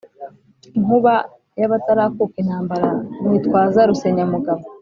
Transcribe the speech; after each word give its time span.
Inkuba 0.77 1.13
y'abatarakuka 1.59 2.35
intambara, 2.43 2.89
nitwaza 3.27 3.79
Rusenyamugabo 3.89 4.63